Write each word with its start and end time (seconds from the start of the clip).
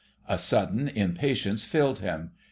A 0.27 0.39
sudden 0.39 0.87
impatience 0.87 1.63
filled 1.63 1.99
him. 1.99 2.31